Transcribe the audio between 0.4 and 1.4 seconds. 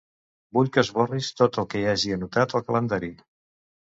Vull que esborris